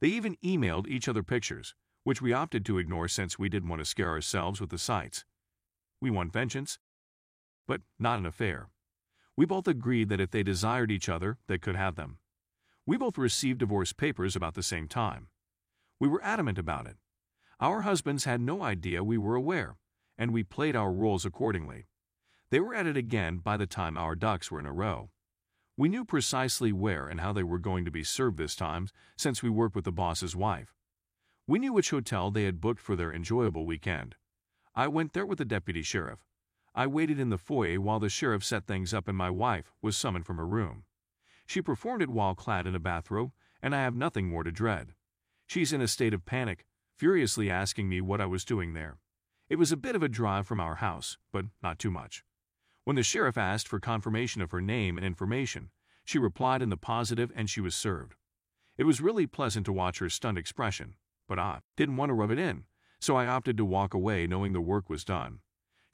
They 0.00 0.08
even 0.08 0.36
emailed 0.44 0.86
each 0.86 1.08
other 1.08 1.22
pictures, 1.22 1.74
which 2.04 2.22
we 2.22 2.32
opted 2.32 2.64
to 2.66 2.78
ignore 2.78 3.08
since 3.08 3.38
we 3.38 3.48
didn't 3.48 3.68
want 3.68 3.80
to 3.80 3.84
scare 3.84 4.10
ourselves 4.10 4.60
with 4.60 4.70
the 4.70 4.78
sights. 4.78 5.24
We 6.00 6.10
want 6.10 6.32
vengeance, 6.32 6.78
but 7.66 7.80
not 7.98 8.18
an 8.18 8.26
affair. 8.26 8.68
We 9.38 9.46
both 9.46 9.68
agreed 9.68 10.08
that 10.08 10.18
if 10.18 10.32
they 10.32 10.42
desired 10.42 10.90
each 10.90 11.08
other, 11.08 11.38
they 11.46 11.58
could 11.58 11.76
have 11.76 11.94
them. 11.94 12.18
We 12.84 12.96
both 12.96 13.16
received 13.16 13.60
divorce 13.60 13.92
papers 13.92 14.34
about 14.34 14.54
the 14.54 14.64
same 14.64 14.88
time. 14.88 15.28
We 16.00 16.08
were 16.08 16.24
adamant 16.24 16.58
about 16.58 16.88
it. 16.88 16.96
Our 17.60 17.82
husbands 17.82 18.24
had 18.24 18.40
no 18.40 18.62
idea 18.64 19.04
we 19.04 19.16
were 19.16 19.36
aware, 19.36 19.76
and 20.18 20.32
we 20.32 20.42
played 20.42 20.74
our 20.74 20.90
roles 20.90 21.24
accordingly. 21.24 21.86
They 22.50 22.58
were 22.58 22.74
at 22.74 22.88
it 22.88 22.96
again 22.96 23.38
by 23.38 23.56
the 23.56 23.68
time 23.68 23.96
our 23.96 24.16
ducks 24.16 24.50
were 24.50 24.58
in 24.58 24.66
a 24.66 24.72
row. 24.72 25.10
We 25.76 25.88
knew 25.88 26.04
precisely 26.04 26.72
where 26.72 27.06
and 27.06 27.20
how 27.20 27.32
they 27.32 27.44
were 27.44 27.60
going 27.60 27.84
to 27.84 27.92
be 27.92 28.02
served 28.02 28.38
this 28.38 28.56
time, 28.56 28.88
since 29.16 29.40
we 29.40 29.50
worked 29.50 29.76
with 29.76 29.84
the 29.84 29.92
boss's 29.92 30.34
wife. 30.34 30.74
We 31.46 31.60
knew 31.60 31.72
which 31.72 31.90
hotel 31.90 32.32
they 32.32 32.42
had 32.42 32.60
booked 32.60 32.80
for 32.80 32.96
their 32.96 33.12
enjoyable 33.12 33.66
weekend. 33.66 34.16
I 34.74 34.88
went 34.88 35.12
there 35.12 35.26
with 35.26 35.38
the 35.38 35.44
deputy 35.44 35.82
sheriff. 35.82 36.27
I 36.78 36.86
waited 36.86 37.18
in 37.18 37.30
the 37.30 37.38
foyer 37.38 37.80
while 37.80 37.98
the 37.98 38.08
sheriff 38.08 38.44
set 38.44 38.68
things 38.68 38.94
up 38.94 39.08
and 39.08 39.18
my 39.18 39.30
wife 39.30 39.74
was 39.82 39.96
summoned 39.96 40.26
from 40.26 40.36
her 40.36 40.46
room. 40.46 40.84
She 41.44 41.60
performed 41.60 42.02
it 42.02 42.08
while 42.08 42.36
clad 42.36 42.68
in 42.68 42.74
a 42.76 42.78
bathrobe, 42.78 43.32
and 43.60 43.74
I 43.74 43.82
have 43.82 43.96
nothing 43.96 44.28
more 44.28 44.44
to 44.44 44.52
dread. 44.52 44.94
She's 45.48 45.72
in 45.72 45.80
a 45.80 45.88
state 45.88 46.14
of 46.14 46.24
panic, 46.24 46.66
furiously 46.96 47.50
asking 47.50 47.88
me 47.88 48.00
what 48.00 48.20
I 48.20 48.26
was 48.26 48.44
doing 48.44 48.74
there. 48.74 48.98
It 49.48 49.56
was 49.56 49.72
a 49.72 49.76
bit 49.76 49.96
of 49.96 50.04
a 50.04 50.08
drive 50.08 50.46
from 50.46 50.60
our 50.60 50.76
house, 50.76 51.18
but 51.32 51.46
not 51.64 51.80
too 51.80 51.90
much. 51.90 52.22
When 52.84 52.94
the 52.94 53.02
sheriff 53.02 53.36
asked 53.36 53.66
for 53.66 53.80
confirmation 53.80 54.40
of 54.40 54.52
her 54.52 54.60
name 54.60 54.96
and 54.96 55.04
information, 55.04 55.70
she 56.04 56.20
replied 56.20 56.62
in 56.62 56.68
the 56.68 56.76
positive 56.76 57.32
and 57.34 57.50
she 57.50 57.60
was 57.60 57.74
served. 57.74 58.14
It 58.76 58.84
was 58.84 59.00
really 59.00 59.26
pleasant 59.26 59.66
to 59.66 59.72
watch 59.72 59.98
her 59.98 60.08
stunned 60.08 60.38
expression 60.38 60.94
but 61.28 61.38
I 61.38 61.60
didn't 61.76 61.98
want 61.98 62.10
to 62.10 62.14
rub 62.14 62.30
it 62.30 62.38
in, 62.38 62.64
so 62.98 63.16
I 63.16 63.26
opted 63.26 63.56
to 63.58 63.64
walk 63.64 63.94
away 63.94 64.26
knowing 64.26 64.54
the 64.54 64.60
work 64.60 64.88
was 64.88 65.04
done. 65.04 65.40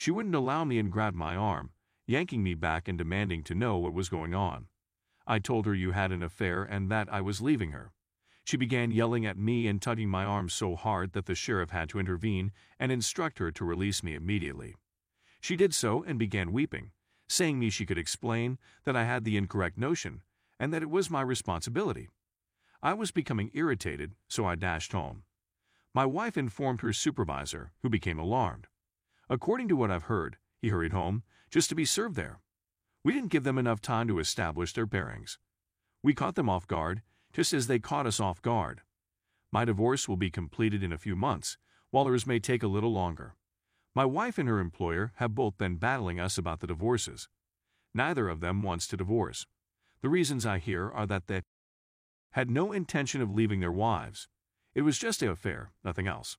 She 0.05 0.11
wouldn't 0.11 0.35
allow 0.35 0.65
me 0.65 0.79
and 0.79 0.93
grabbed 0.93 1.17
my 1.17 1.35
arm, 1.35 1.71
yanking 2.07 2.43
me 2.43 2.53
back 2.53 2.89
and 2.89 2.99
demanding 2.99 3.43
to 3.45 3.55
know 3.55 3.79
what 3.79 3.95
was 3.95 4.11
going 4.11 4.35
on. 4.35 4.67
I 5.27 5.39
told 5.39 5.65
her 5.65 5.73
you 5.73 5.93
had 5.93 6.13
an 6.13 6.23
affair 6.23 6.63
and 6.63 6.91
that 6.91 7.11
I 7.11 7.23
was 7.23 7.41
leaving 7.41 7.71
her. 7.71 7.91
She 8.45 8.59
began 8.59 8.91
yelling 8.91 9.25
at 9.25 9.39
me 9.39 9.67
and 9.67 9.81
tugging 9.81 10.11
my 10.11 10.27
arm 10.27 10.51
so 10.51 10.77
hard 10.77 11.15
that 11.15 11.25
the 11.25 11.35
sheriff 11.35 11.71
had 11.71 11.89
to 11.89 11.99
intervene 11.99 12.53
and 12.79 12.93
instruct 12.93 13.39
her 13.39 13.51
to 13.53 13.65
release 13.65 14.03
me 14.03 14.15
immediately. 14.15 14.75
She 15.41 15.57
did 15.57 15.73
so 15.73 16.03
and 16.03 16.19
began 16.19 16.53
weeping, 16.53 16.91
saying 17.27 17.59
me 17.59 17.71
she 17.71 17.87
could 17.87 17.97
explain 17.97 18.59
that 18.85 18.97
I 18.97 19.05
had 19.05 19.25
the 19.25 19.39
incorrect 19.39 19.79
notion 19.79 20.21
and 20.61 20.71
that 20.75 20.83
it 20.83 20.91
was 20.91 21.09
my 21.09 21.23
responsibility. 21.23 22.11
I 22.83 22.93
was 22.93 23.11
becoming 23.11 23.51
irritated, 23.55 24.17
so 24.29 24.45
I 24.45 24.55
dashed 24.55 24.93
home. 24.93 25.23
My 25.95 26.05
wife 26.05 26.37
informed 26.37 26.83
her 26.83 26.93
supervisor, 26.93 27.73
who 27.81 27.89
became 27.89 28.19
alarmed. 28.19 28.67
According 29.31 29.69
to 29.69 29.77
what 29.77 29.91
I've 29.91 30.05
heard, 30.05 30.37
he 30.61 30.69
hurried 30.69 30.93
home 30.93 31.23
just 31.51 31.69
to 31.71 31.75
be 31.75 31.85
served 31.85 32.17
there. 32.17 32.41
We 33.05 33.13
didn't 33.13 33.31
give 33.31 33.45
them 33.45 33.59
enough 33.59 33.81
time 33.81 34.09
to 34.09 34.19
establish 34.19 34.73
their 34.73 34.87
bearings. 34.87 35.39
We 36.03 36.15
caught 36.15 36.35
them 36.35 36.49
off 36.49 36.67
guard, 36.67 37.03
just 37.33 37.53
as 37.53 37.67
they 37.67 37.79
caught 37.79 38.07
us 38.07 38.21
off 38.21 38.43
guard. 38.43 38.83
My 39.51 39.65
divorce 39.65 40.09
will 40.09 40.17
be 40.17 40.31
completed 40.31 40.83
in 40.83 40.93
a 40.93 40.99
few 40.99 41.17
months, 41.17 41.57
while 41.91 42.05
theirs 42.05 42.27
may 42.27 42.39
take 42.39 42.63
a 42.63 42.69
little 42.69 42.93
longer. 42.93 43.37
My 43.95 44.05
wife 44.05 44.39
and 44.39 44.49
her 44.49 44.59
employer 44.59 45.13
have 45.17 45.35
both 45.35 45.57
been 45.57 45.77
battling 45.77 46.19
us 46.19 46.37
about 46.37 46.61
the 46.61 46.67
divorces. 46.67 47.29
Neither 47.95 48.29
of 48.29 48.41
them 48.41 48.63
wants 48.63 48.87
to 48.89 48.97
divorce. 48.97 49.47
The 50.03 50.09
reasons 50.09 50.45
I 50.45 50.59
hear 50.59 50.91
are 50.91 51.07
that 51.07 51.29
they 51.29 51.43
had 52.33 52.51
no 52.51 52.73
intention 52.73 53.23
of 53.23 53.33
leaving 53.33 53.61
their 53.61 53.71
wives. 53.71 54.29
It 54.75 54.83
was 54.83 54.99
just 54.99 55.23
an 55.23 55.29
affair, 55.29 55.71
nothing 55.85 56.09
else. 56.09 56.37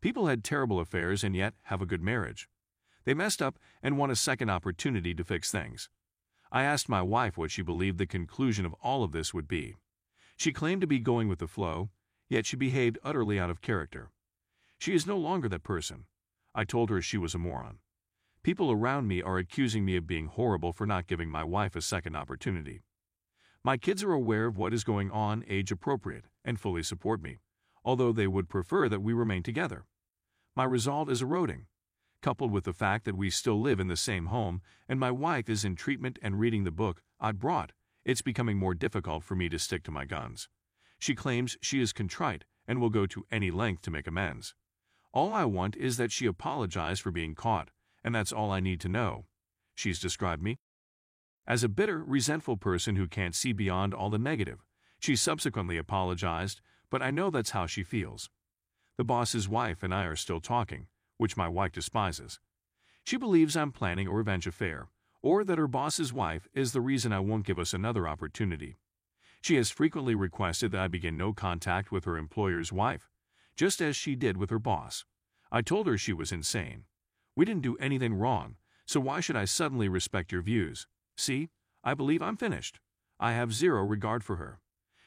People 0.00 0.26
had 0.26 0.42
terrible 0.42 0.80
affairs 0.80 1.22
and 1.22 1.36
yet 1.36 1.54
have 1.64 1.82
a 1.82 1.86
good 1.86 2.02
marriage. 2.02 2.48
They 3.04 3.14
messed 3.14 3.42
up 3.42 3.58
and 3.82 3.98
want 3.98 4.12
a 4.12 4.16
second 4.16 4.50
opportunity 4.50 5.14
to 5.14 5.24
fix 5.24 5.50
things. 5.50 5.90
I 6.50 6.62
asked 6.62 6.88
my 6.88 7.02
wife 7.02 7.36
what 7.36 7.50
she 7.50 7.62
believed 7.62 7.98
the 7.98 8.06
conclusion 8.06 8.64
of 8.64 8.74
all 8.82 9.04
of 9.04 9.12
this 9.12 9.34
would 9.34 9.46
be. 9.46 9.76
She 10.36 10.52
claimed 10.52 10.80
to 10.80 10.86
be 10.86 10.98
going 10.98 11.28
with 11.28 11.38
the 11.38 11.46
flow, 11.46 11.90
yet 12.28 12.46
she 12.46 12.56
behaved 12.56 12.98
utterly 13.04 13.38
out 13.38 13.50
of 13.50 13.60
character. 13.60 14.10
She 14.78 14.94
is 14.94 15.06
no 15.06 15.18
longer 15.18 15.48
that 15.50 15.62
person. 15.62 16.06
I 16.54 16.64
told 16.64 16.88
her 16.88 17.02
she 17.02 17.18
was 17.18 17.34
a 17.34 17.38
moron. 17.38 17.78
People 18.42 18.72
around 18.72 19.06
me 19.06 19.20
are 19.20 19.36
accusing 19.36 19.84
me 19.84 19.96
of 19.96 20.06
being 20.06 20.26
horrible 20.26 20.72
for 20.72 20.86
not 20.86 21.06
giving 21.06 21.28
my 21.28 21.44
wife 21.44 21.76
a 21.76 21.82
second 21.82 22.16
opportunity. 22.16 22.80
My 23.62 23.76
kids 23.76 24.02
are 24.02 24.12
aware 24.12 24.46
of 24.46 24.56
what 24.56 24.72
is 24.72 24.82
going 24.82 25.10
on 25.10 25.44
age 25.46 25.70
appropriate 25.70 26.24
and 26.42 26.58
fully 26.58 26.82
support 26.82 27.22
me, 27.22 27.36
although 27.84 28.12
they 28.12 28.26
would 28.26 28.48
prefer 28.48 28.88
that 28.88 29.02
we 29.02 29.12
remain 29.12 29.42
together. 29.42 29.84
My 30.56 30.64
resolve 30.64 31.08
is 31.08 31.22
eroding, 31.22 31.66
coupled 32.22 32.52
with 32.52 32.64
the 32.64 32.72
fact 32.72 33.04
that 33.04 33.16
we 33.16 33.30
still 33.30 33.60
live 33.60 33.80
in 33.80 33.88
the 33.88 33.96
same 33.96 34.26
home 34.26 34.62
and 34.88 34.98
my 34.98 35.10
wife 35.10 35.48
is 35.48 35.64
in 35.64 35.76
treatment 35.76 36.18
and 36.22 36.40
reading 36.40 36.64
the 36.64 36.70
book 36.70 37.02
I 37.18 37.32
brought. 37.32 37.72
It's 38.04 38.22
becoming 38.22 38.58
more 38.58 38.74
difficult 38.74 39.24
for 39.24 39.34
me 39.34 39.48
to 39.48 39.58
stick 39.58 39.82
to 39.84 39.90
my 39.90 40.04
guns. 40.04 40.48
She 40.98 41.14
claims 41.14 41.56
she 41.60 41.80
is 41.80 41.92
contrite 41.92 42.44
and 42.66 42.80
will 42.80 42.90
go 42.90 43.06
to 43.06 43.26
any 43.30 43.50
length 43.50 43.82
to 43.82 43.90
make 43.90 44.06
amends. 44.06 44.54
All 45.12 45.32
I 45.32 45.44
want 45.44 45.76
is 45.76 45.96
that 45.96 46.12
she 46.12 46.26
apologize 46.26 47.00
for 47.00 47.10
being 47.10 47.34
caught, 47.34 47.70
and 48.04 48.14
that's 48.14 48.32
all 48.32 48.50
I 48.50 48.60
need 48.60 48.80
to 48.80 48.88
know. 48.88 49.26
She's 49.74 49.98
described 49.98 50.42
me 50.42 50.58
as 51.46 51.64
a 51.64 51.68
bitter, 51.68 52.04
resentful 52.04 52.56
person 52.56 52.96
who 52.96 53.08
can't 53.08 53.34
see 53.34 53.52
beyond 53.52 53.92
all 53.92 54.08
the 54.08 54.18
negative. 54.18 54.64
She 55.00 55.16
subsequently 55.16 55.78
apologized, 55.78 56.60
but 56.90 57.02
I 57.02 57.10
know 57.10 57.30
that's 57.30 57.50
how 57.50 57.66
she 57.66 57.82
feels. 57.82 58.30
The 59.00 59.04
boss's 59.04 59.48
wife 59.48 59.82
and 59.82 59.94
I 59.94 60.04
are 60.04 60.14
still 60.14 60.40
talking, 60.40 60.86
which 61.16 61.34
my 61.34 61.48
wife 61.48 61.72
despises. 61.72 62.38
She 63.02 63.16
believes 63.16 63.56
I'm 63.56 63.72
planning 63.72 64.06
a 64.06 64.12
revenge 64.12 64.46
affair, 64.46 64.88
or 65.22 65.42
that 65.42 65.56
her 65.56 65.66
boss's 65.66 66.12
wife 66.12 66.46
is 66.52 66.72
the 66.72 66.82
reason 66.82 67.10
I 67.10 67.20
won't 67.20 67.46
give 67.46 67.58
us 67.58 67.72
another 67.72 68.06
opportunity. 68.06 68.76
She 69.40 69.56
has 69.56 69.70
frequently 69.70 70.14
requested 70.14 70.72
that 70.72 70.82
I 70.82 70.88
begin 70.88 71.16
no 71.16 71.32
contact 71.32 71.90
with 71.90 72.04
her 72.04 72.18
employer's 72.18 72.74
wife. 72.74 73.08
just 73.56 73.80
as 73.80 73.96
she 73.96 74.16
did 74.16 74.36
with 74.36 74.50
her 74.50 74.58
boss. 74.58 75.06
I 75.50 75.62
told 75.62 75.86
her 75.86 75.96
she 75.96 76.12
was 76.12 76.30
insane. 76.30 76.84
We 77.34 77.46
didn't 77.46 77.62
do 77.62 77.78
anything 77.78 78.12
wrong, 78.12 78.56
so 78.84 79.00
why 79.00 79.20
should 79.20 79.34
I 79.34 79.46
suddenly 79.46 79.88
respect 79.88 80.30
your 80.30 80.42
views? 80.42 80.86
See, 81.16 81.48
I 81.82 81.94
believe 81.94 82.20
I'm 82.20 82.36
finished. 82.36 82.80
I 83.18 83.32
have 83.32 83.54
zero 83.54 83.82
regard 83.82 84.22
for 84.22 84.36
her. 84.36 84.60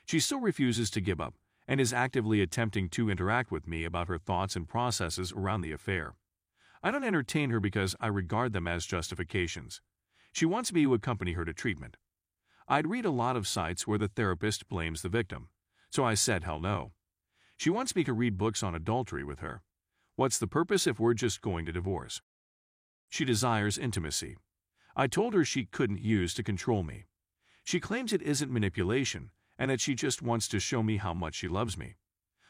She 0.07 0.19
still 0.19 0.39
refuses 0.39 0.89
to 0.89 0.99
give 0.99 1.21
up 1.21 1.35
and 1.67 1.79
is 1.79 1.93
actively 1.93 2.41
attempting 2.41 2.89
to 2.89 3.09
interact 3.09 3.51
with 3.51 3.67
me 3.67 3.85
about 3.85 4.07
her 4.07 4.17
thoughts 4.17 4.55
and 4.55 4.67
processes 4.67 5.31
around 5.31 5.61
the 5.61 5.71
affair. 5.71 6.15
I 6.81 6.91
don't 6.91 7.03
entertain 7.03 7.49
her 7.51 7.59
because 7.59 7.95
I 7.99 8.07
regard 8.07 8.51
them 8.51 8.67
as 8.67 8.85
justifications. 8.85 9.81
She 10.33 10.45
wants 10.45 10.73
me 10.73 10.83
to 10.83 10.93
accompany 10.93 11.33
her 11.33 11.45
to 11.45 11.53
treatment. 11.53 11.95
I'd 12.67 12.87
read 12.87 13.05
a 13.05 13.11
lot 13.11 13.35
of 13.35 13.47
sites 13.47 13.87
where 13.87 13.97
the 13.97 14.07
therapist 14.07 14.67
blames 14.67 15.01
the 15.01 15.09
victim, 15.09 15.49
so 15.89 16.03
I 16.03 16.13
said 16.15 16.43
hell 16.43 16.59
no. 16.59 16.91
She 17.57 17.69
wants 17.69 17.95
me 17.95 18.03
to 18.03 18.13
read 18.13 18.37
books 18.37 18.63
on 18.63 18.75
adultery 18.75 19.23
with 19.23 19.39
her. 19.39 19.61
What's 20.15 20.39
the 20.39 20.47
purpose 20.47 20.87
if 20.87 20.99
we're 20.99 21.13
just 21.13 21.41
going 21.41 21.65
to 21.65 21.71
divorce? 21.71 22.21
She 23.09 23.25
desires 23.25 23.77
intimacy. 23.77 24.37
I 24.95 25.07
told 25.07 25.33
her 25.33 25.45
she 25.45 25.65
couldn't 25.65 26.01
use 26.01 26.33
to 26.33 26.43
control 26.43 26.83
me. 26.83 27.05
She 27.63 27.79
claims 27.79 28.11
it 28.11 28.21
isn't 28.21 28.51
manipulation 28.51 29.31
and 29.57 29.69
that 29.71 29.81
she 29.81 29.95
just 29.95 30.21
wants 30.21 30.47
to 30.47 30.59
show 30.59 30.83
me 30.83 30.97
how 30.97 31.13
much 31.13 31.35
she 31.35 31.47
loves 31.47 31.77
me. 31.77 31.95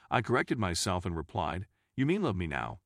I 0.09 0.21
corrected 0.21 0.59
myself 0.59 1.05
and 1.05 1.15
replied, 1.15 1.65
You 1.95 2.05
mean 2.05 2.21
love 2.21 2.35
me 2.35 2.47
now? 2.47 2.79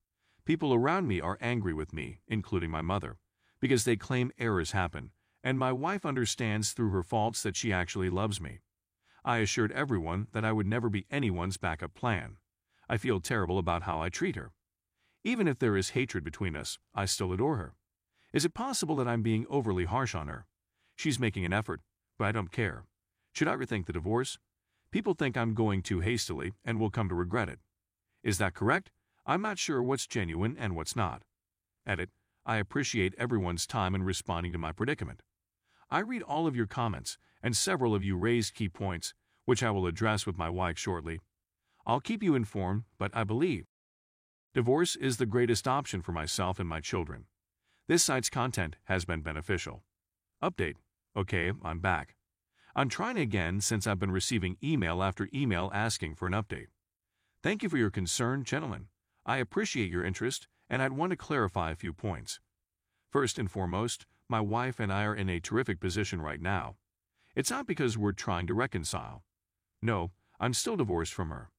People 0.46 0.74
around 0.74 1.08
me 1.08 1.20
are 1.20 1.38
angry 1.42 1.74
with 1.74 1.94
me, 1.94 2.20
including 2.28 2.72
my 2.72 2.82
mother, 2.82 3.18
because 3.60 3.84
they 3.84 3.98
claim 3.98 4.32
errors 4.38 4.72
happen, 4.72 5.12
and 5.44 5.60
my 5.60 5.72
wife 5.72 6.06
understands 6.06 6.72
through 6.72 6.92
her 6.92 7.04
faults 7.04 7.44
that 7.44 7.56
she 7.56 7.74
actually 7.74 8.10
loves 8.10 8.40
me. 8.40 8.60
I 9.26 9.40
assured 9.40 9.74
everyone 9.74 10.28
that 10.32 10.46
I 10.46 10.54
would 10.54 10.68
never 10.68 10.90
be 10.90 11.06
anyone's 11.12 11.58
backup 11.58 11.94
plan. 11.94 12.38
I 12.88 12.96
feel 12.96 13.20
terrible 13.20 13.58
about 13.58 13.84
how 13.84 14.02
I 14.02 14.08
treat 14.08 14.38
her. 14.38 14.54
Even 15.24 15.50
if 15.50 15.60
there 15.60 15.76
is 15.76 15.90
hatred 15.90 16.24
between 16.24 16.56
us, 16.56 16.80
I 16.96 17.04
still 17.06 17.34
adore 17.34 17.58
her. 17.58 17.76
Is 18.32 18.46
it 18.46 18.54
possible 18.54 18.96
that 18.96 19.08
I'm 19.08 19.22
being 19.22 19.46
overly 19.50 19.84
harsh 19.84 20.16
on 20.16 20.28
her? 20.28 20.48
She's 20.96 21.20
making 21.20 21.44
an 21.44 21.52
effort, 21.52 21.82
but 22.18 22.26
I 22.26 22.32
don't 22.32 22.52
care. 22.52 22.86
Should 23.38 23.48
I 23.48 23.54
rethink 23.54 23.86
the 23.86 23.94
divorce? 23.94 24.40
People 24.90 25.14
think 25.14 25.38
I'm 25.38 25.54
going 25.54 25.84
too 25.84 26.00
hastily 26.00 26.54
and 26.66 26.80
will 26.80 26.90
come 26.90 27.08
to 27.08 27.14
regret 27.14 27.50
it. 27.50 27.60
Is 28.24 28.40
that 28.40 28.56
correct? 28.56 28.90
I'm 29.28 29.44
not 29.44 29.60
sure 29.60 29.84
what's 29.84 30.08
genuine 30.08 30.58
and 30.58 30.76
what's 30.76 30.96
not. 30.96 31.22
Edit. 31.86 32.10
I 32.48 32.58
appreciate 32.58 33.14
everyone's 33.16 33.68
time 33.68 33.94
in 33.94 34.02
responding 34.02 34.54
to 34.54 34.58
my 34.58 34.72
predicament. 34.72 35.22
I 35.92 36.00
read 36.00 36.24
all 36.24 36.48
of 36.48 36.56
your 36.56 36.66
comments, 36.66 37.20
and 37.44 37.56
several 37.56 37.94
of 37.94 38.04
you 38.04 38.18
raised 38.18 38.56
key 38.56 38.70
points, 38.70 39.14
which 39.46 39.62
I 39.62 39.70
will 39.70 39.86
address 39.86 40.26
with 40.26 40.40
my 40.40 40.50
wife 40.50 40.80
shortly. 40.80 41.20
I'll 41.86 42.00
keep 42.00 42.24
you 42.24 42.34
informed, 42.34 42.86
but 42.98 43.12
I 43.14 43.24
believe 43.24 43.68
divorce 44.56 44.96
is 44.96 45.18
the 45.18 45.28
greatest 45.28 45.68
option 45.68 46.02
for 46.02 46.12
myself 46.12 46.58
and 46.58 46.68
my 46.68 46.80
children. 46.80 47.26
This 47.88 48.04
site's 48.04 48.32
content 48.32 48.78
has 48.86 49.06
been 49.06 49.22
beneficial. 49.22 49.84
Update. 50.42 50.78
Okay, 51.16 51.52
I'm 51.64 51.78
back. 51.78 52.17
I'm 52.80 52.90
trying 52.90 53.18
again 53.18 53.60
since 53.60 53.88
I've 53.88 53.98
been 53.98 54.12
receiving 54.12 54.56
email 54.64 55.02
after 55.02 55.28
email 55.34 55.72
asking 55.74 56.14
for 56.14 56.28
an 56.28 56.34
update. 56.34 56.68
Thank 57.42 57.64
you 57.64 57.70
for 57.70 57.78
your 57.78 57.90
concern, 57.90 58.44
gentlemen. 58.44 58.86
I 59.26 59.38
appreciate 59.38 59.90
your 59.90 60.06
interest, 60.06 60.48
and 60.70 60.80
I'd 60.80 60.92
want 60.92 61.10
to 61.10 61.16
clarify 61.16 61.72
a 61.72 61.76
few 61.76 61.92
points. 61.92 62.40
First 63.10 63.40
and 63.40 63.50
foremost, 63.50 64.06
my 64.30 64.42
wife 64.42 64.80
and 64.80 64.94
I 64.94 65.06
are 65.06 65.16
in 65.16 65.28
a 65.28 65.40
terrific 65.40 65.80
position 65.80 66.22
right 66.22 66.40
now. 66.40 66.76
It's 67.36 67.50
not 67.50 67.66
because 67.66 67.98
we're 67.98 68.12
trying 68.12 68.46
to 68.46 68.54
reconcile. 68.54 69.24
No, 69.82 70.12
I'm 70.40 70.54
still 70.54 70.76
divorced 70.76 71.16
from 71.16 71.32
her. 71.32 71.50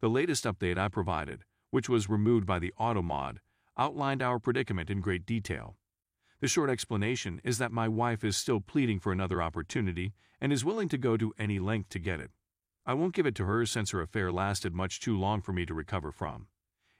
The 0.00 0.10
latest 0.10 0.44
update 0.44 0.76
I 0.76 0.88
provided, 0.88 1.44
which 1.70 1.88
was 1.88 2.10
removed 2.10 2.44
by 2.44 2.58
the 2.58 2.74
AutoMod, 2.78 3.38
outlined 3.78 4.20
our 4.20 4.38
predicament 4.38 4.90
in 4.90 5.00
great 5.00 5.24
detail. 5.24 5.78
The 6.40 6.48
short 6.48 6.68
explanation 6.68 7.40
is 7.44 7.58
that 7.58 7.72
my 7.72 7.88
wife 7.88 8.22
is 8.22 8.36
still 8.36 8.60
pleading 8.60 9.00
for 9.00 9.10
another 9.10 9.40
opportunity 9.40 10.12
and 10.40 10.52
is 10.52 10.64
willing 10.64 10.88
to 10.90 10.98
go 10.98 11.16
to 11.16 11.32
any 11.38 11.58
length 11.58 11.88
to 11.90 11.98
get 11.98 12.20
it. 12.20 12.30
I 12.84 12.92
won't 12.92 13.14
give 13.14 13.26
it 13.26 13.34
to 13.36 13.46
her 13.46 13.64
since 13.64 13.90
her 13.90 14.02
affair 14.02 14.30
lasted 14.30 14.74
much 14.74 15.00
too 15.00 15.18
long 15.18 15.40
for 15.40 15.52
me 15.52 15.64
to 15.64 15.74
recover 15.74 16.12
from. 16.12 16.48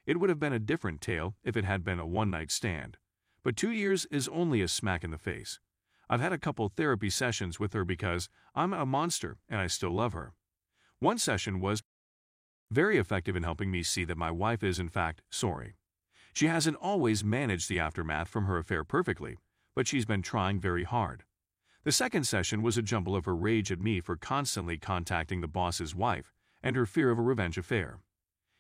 It 0.07 0.19
would 0.19 0.31
have 0.31 0.41
been 0.41 0.55
a 0.55 0.59
different 0.59 1.01
tale 1.01 1.35
if 1.45 1.57
it 1.57 1.65
had 1.65 1.85
been 1.85 1.99
a 1.99 2.07
one 2.07 2.31
night 2.31 2.51
stand. 2.51 2.97
But 3.43 3.57
two 3.57 3.71
years 3.71 4.07
is 4.07 4.27
only 4.29 4.63
a 4.63 4.69
smack 4.69 5.05
in 5.05 5.11
the 5.11 5.19
face. 5.19 5.61
I've 6.09 6.21
had 6.21 6.33
a 6.33 6.39
couple 6.39 6.69
therapy 6.69 7.11
sessions 7.11 7.61
with 7.61 7.73
her 7.75 7.85
because 7.85 8.29
I'm 8.55 8.73
a 8.73 8.87
monster 8.87 9.37
and 9.49 9.61
I 9.61 9.67
still 9.67 9.91
love 9.91 10.15
her. 10.15 10.33
One 10.99 11.19
session 11.19 11.61
was 11.61 11.83
very 12.71 12.97
effective 12.97 13.37
in 13.37 13.43
helping 13.43 13.71
me 13.71 13.83
see 13.83 14.05
that 14.05 14.17
my 14.17 14.31
wife 14.31 14.63
is, 14.63 14.79
in 14.79 14.89
fact, 14.89 15.23
sorry. 15.31 15.77
She 16.37 16.49
hasn't 16.49 16.77
always 16.83 17.25
managed 17.25 17.71
the 17.71 17.81
aftermath 17.81 18.29
from 18.29 18.45
her 18.45 18.59
affair 18.59 18.85
perfectly, 18.85 19.39
but 19.75 19.87
she's 19.87 20.05
been 20.05 20.21
trying 20.21 20.61
very 20.61 20.85
hard. 20.85 21.25
The 21.85 21.93
second 21.93 22.25
session 22.25 22.61
was 22.61 22.77
a 22.77 22.83
jumble 22.83 23.17
of 23.17 23.25
her 23.25 23.35
rage 23.35 23.73
at 23.73 23.81
me 23.81 24.03
for 24.03 24.17
constantly 24.17 24.77
contacting 24.77 25.41
the 25.41 25.49
boss's 25.49 25.95
wife 25.95 26.35
and 26.63 26.77
her 26.77 26.85
fear 26.85 27.11
of 27.11 27.19
a 27.19 27.23
revenge 27.23 27.57
affair. 27.57 28.01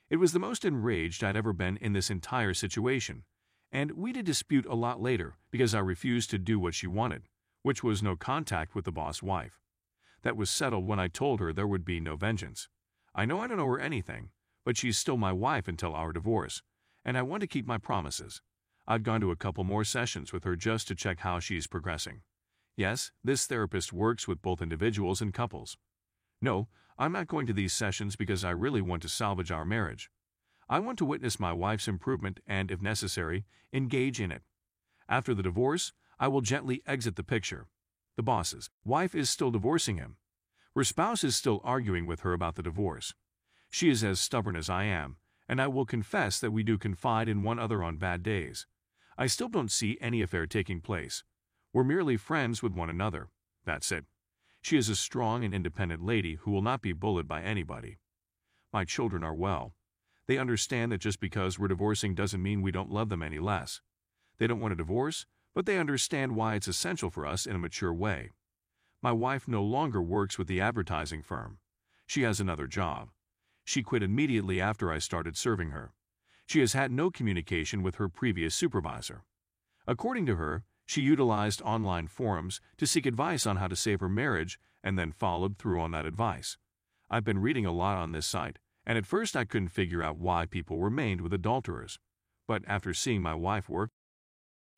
It 0.09 0.17
was 0.17 0.33
the 0.33 0.39
most 0.39 0.65
enraged 0.65 1.23
I'd 1.23 1.37
ever 1.37 1.53
been 1.53 1.77
in 1.77 1.93
this 1.93 2.09
entire 2.09 2.55
situation, 2.55 3.25
and 3.71 3.91
we 3.91 4.11
did 4.11 4.25
dispute 4.25 4.65
a 4.65 4.75
lot 4.75 5.03
later 5.03 5.37
because 5.51 5.75
I 5.75 5.81
refused 5.81 6.31
to 6.31 6.39
do 6.39 6.59
what 6.59 6.75
she 6.75 6.87
wanted, 6.87 7.29
which 7.63 7.85
was 7.85 8.03
no 8.03 8.17
contact 8.17 8.75
with 8.75 8.87
the 8.87 8.91
boss 8.91 9.23
wife. 9.23 9.61
That 10.23 10.39
was 10.39 10.49
settled 10.49 10.87
when 10.87 10.99
I 10.99 11.09
told 11.09 11.41
her 11.41 11.53
there 11.53 11.67
would 11.67 11.85
be 11.85 12.01
no 12.01 12.17
vengeance. 12.17 12.71
I 13.15 13.27
know 13.27 13.39
I 13.41 13.47
don't 13.47 13.61
owe 13.61 13.67
her 13.67 13.79
anything, 13.79 14.31
but 14.65 14.79
she's 14.79 14.97
still 14.97 15.19
my 15.19 15.33
wife 15.33 15.69
until 15.69 15.95
our 15.95 16.15
divorce, 16.15 16.63
and 17.07 17.17
I 17.17 17.23
want 17.23 17.41
to 17.41 17.47
keep 17.47 17.69
my 17.69 17.79
promises. 17.79 18.43
I've 18.85 19.05
gone 19.05 19.21
to 19.21 19.31
a 19.31 19.37
couple 19.37 19.63
more 19.63 19.85
sessions 19.85 20.33
with 20.33 20.43
her 20.43 20.57
just 20.57 20.89
to 20.89 20.97
check 20.97 21.21
how 21.21 21.39
she's 21.39 21.69
progressing. 21.69 22.23
Yes, 22.77 23.13
this 23.23 23.47
therapist 23.47 23.93
works 23.93 24.27
with 24.27 24.43
both 24.43 24.61
individuals 24.61 25.21
and 25.21 25.33
couples. 25.33 25.79
No, 26.43 26.67
I'm 26.99 27.13
not 27.13 27.29
going 27.29 27.47
to 27.47 27.53
these 27.53 27.73
sessions 27.73 28.17
because 28.17 28.45
I 28.45 28.51
really 28.51 28.83
want 28.83 29.03
to 29.03 29.09
salvage 29.09 29.53
our 29.53 29.65
marriage. 29.65 30.11
I 30.69 30.81
want 30.81 30.99
to 30.99 31.05
witness 31.05 31.39
my 31.39 31.53
wife's 31.53 31.87
improvement 31.87 32.41
and, 32.45 32.73
if 32.73 32.83
necessary, 32.83 33.45
engage 33.73 34.21
in 34.21 34.33
it. 34.33 34.43
After 35.09 35.33
the 35.33 35.45
divorce, 35.45 35.93
I 36.19 36.27
will 36.27 36.41
gently 36.41 36.83
exit 36.89 37.15
the 37.15 37.23
picture. 37.23 37.69
The 38.17 38.25
boss's 38.25 38.69
wife 38.85 39.15
is 39.15 39.31
still 39.31 39.53
divorcing 39.53 39.97
him. 39.97 40.17
Her 40.75 40.83
spouse 40.83 41.23
is 41.23 41.37
still 41.37 41.61
arguing 41.63 42.07
with 42.07 42.21
her 42.21 42.33
about 42.33 42.57
the 42.57 42.65
divorce. 42.65 43.15
She 43.71 43.91
is 43.91 44.03
as 44.03 44.19
stubborn 44.19 44.57
as 44.57 44.69
I 44.69 44.85
am, 44.85 45.19
and 45.49 45.61
I 45.61 45.69
will 45.69 45.87
confess 45.87 46.41
that 46.41 46.51
we 46.51 46.63
do 46.63 46.79
confide 46.79 47.29
in 47.29 47.43
one 47.43 47.59
another 47.59 47.83
on 47.83 47.97
bad 47.97 48.23
days. 48.23 48.67
I 49.19 49.27
still 49.27 49.49
don't 49.49 49.71
see 49.71 49.99
any 50.01 50.23
affair 50.23 50.47
taking 50.47 50.81
place. 50.81 51.25
We're 51.73 51.85
merely 51.85 52.17
friends 52.17 52.63
with 52.63 52.73
one 52.73 52.91
another. 52.91 53.29
That's 53.65 53.91
it. 53.93 54.05
She 54.61 54.77
is 54.77 54.89
a 54.89 54.97
strong 54.97 55.45
and 55.45 55.55
independent 55.55 56.05
lady 56.05 56.35
who 56.35 56.51
will 56.51 56.63
not 56.63 56.83
be 56.83 56.93
bullied 56.93 57.29
by 57.29 57.43
anybody. 57.43 57.99
My 58.73 58.85
children 58.85 59.23
are 59.23 59.35
well. 59.35 59.75
They 60.27 60.39
understand 60.39 60.91
that 60.93 60.99
just 60.99 61.21
because 61.21 61.59
we're 61.59 61.69
divorcing 61.69 62.15
doesn't 62.15 62.43
mean 62.43 62.63
we 62.63 62.73
don't 62.73 62.91
love 62.91 63.09
them 63.09 63.23
any 63.23 63.39
less. 63.39 63.81
They 64.39 64.47
don't 64.47 64.61
want 64.61 64.73
a 64.73 64.77
divorce, 64.77 65.25
but 65.55 65.67
they 65.67 65.79
understand 65.79 66.35
why 66.35 66.57
it's 66.57 66.69
essential 66.69 67.11
for 67.11 67.27
us 67.27 67.47
in 67.47 67.55
a 67.55 67.61
mature 67.61 67.95
way. 67.95 68.33
My 69.03 69.13
wife 69.13 69.47
no 69.47 69.63
longer 69.63 70.03
works 70.03 70.37
with 70.37 70.49
the 70.49 70.61
advertising 70.61 71.23
firm. 71.23 71.59
She 72.07 72.23
has 72.23 72.41
another 72.41 72.67
job. 72.67 73.11
She 73.67 73.83
quit 73.83 74.05
immediately 74.05 74.61
after 74.61 74.93
I 74.93 74.99
started 74.99 75.37
serving 75.37 75.71
her. 75.71 75.93
She 76.47 76.61
has 76.61 76.73
had 76.73 76.93
no 76.93 77.11
communication 77.11 77.83
with 77.83 77.97
her 77.97 78.09
previous 78.09 78.55
supervisor. 78.55 79.25
According 79.89 80.25
to 80.27 80.37
her, 80.37 80.63
she 80.87 81.01
utilized 81.03 81.61
online 81.63 82.07
forums 82.07 82.61
to 82.77 82.87
seek 82.87 83.07
advice 83.07 83.45
on 83.45 83.57
how 83.57 83.67
to 83.67 83.75
save 83.75 83.99
her 83.99 84.09
marriage 84.09 84.61
and 84.85 84.97
then 84.97 85.11
followed 85.11 85.59
through 85.59 85.81
on 85.81 85.91
that 85.91 86.07
advice. 86.07 86.59
I've 87.11 87.25
been 87.25 87.41
reading 87.41 87.67
a 87.67 87.73
lot 87.73 87.99
on 87.99 88.13
this 88.13 88.25
site, 88.25 88.61
and 88.87 88.97
at 88.97 89.05
first 89.05 89.37
I 89.37 89.45
couldn't 89.45 89.71
figure 89.71 90.01
out 90.03 90.17
why 90.17 90.47
people 90.47 90.79
remained 90.79 91.21
with 91.21 91.35
adulterers. 91.35 91.99
But 92.47 92.63
after 92.69 92.95
seeing 92.95 93.21
my 93.21 93.35
wife 93.35 93.69
work, 93.69 93.91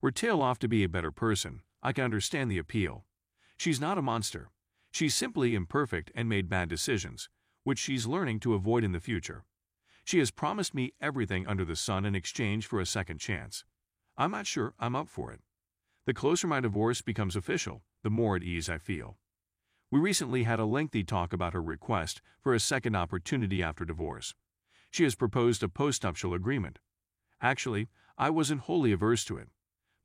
her 0.01 0.11
tail 0.11 0.41
off 0.41 0.59
to 0.61 0.69
be 0.69 0.83
a 0.83 0.89
better 0.89 1.11
person, 1.11 1.61
I 1.83 1.93
can 1.93 2.05
understand 2.05 2.51
the 2.51 2.59
appeal. 2.59 3.05
She's 3.59 3.81
not 3.81 3.99
a 3.99 4.03
monster. 4.03 4.49
She's 4.91 5.15
simply 5.15 5.55
imperfect 5.55 6.11
and 6.15 6.27
made 6.27 6.49
bad 6.49 6.71
decisions, 6.71 7.29
which 7.69 7.79
she's 7.79 8.07
learning 8.07 8.41
to 8.41 8.55
avoid 8.55 8.83
in 8.83 8.93
the 8.93 8.99
future. 8.99 9.45
She 10.03 10.21
has 10.21 10.31
promised 10.31 10.75
me 10.75 10.95
everything 11.03 11.47
under 11.47 11.67
the 11.67 11.77
sun 11.77 12.07
in 12.07 12.15
exchange 12.15 12.65
for 12.65 12.81
a 12.81 12.87
second 12.87 13.19
chance. 13.19 13.63
I'm 14.17 14.31
not 14.31 14.47
sure 14.47 14.73
I'm 14.81 14.97
up 14.97 15.07
for 15.07 15.31
it. 15.33 15.41
The 16.07 16.15
closer 16.15 16.47
my 16.47 16.61
divorce 16.61 17.03
becomes 17.03 17.37
official, 17.37 17.83
the 18.03 18.09
more 18.09 18.37
at 18.37 18.43
ease 18.43 18.71
I 18.71 18.79
feel. 18.79 19.19
We 19.91 20.01
recently 20.01 20.45
had 20.45 20.59
a 20.59 20.65
lengthy 20.65 21.05
talk 21.05 21.35
about 21.35 21.53
her 21.53 21.61
request 21.61 22.23
for 22.41 22.55
a 22.55 22.59
second 22.59 22.97
opportunity 22.97 23.63
after 23.63 23.85
divorce. 23.85 24.35
She 24.91 25.05
has 25.05 25.15
proposed 25.15 25.63
a 25.63 25.69
postnuptial 25.69 26.35
agreement. 26.35 26.79
Actually, 27.43 27.89
I 28.17 28.31
wasn't 28.31 28.63
wholly 28.63 28.93
averse 28.93 29.27
to 29.27 29.37
it, 29.37 29.49